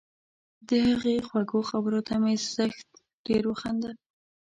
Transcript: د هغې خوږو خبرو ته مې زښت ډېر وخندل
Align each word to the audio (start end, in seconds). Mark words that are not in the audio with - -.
د 0.67 0.69
هغې 0.87 1.15
خوږو 1.27 1.59
خبرو 1.69 1.99
ته 2.07 2.13
مې 2.21 2.35
زښت 2.55 2.89
ډېر 3.27 3.43
وخندل 3.47 3.93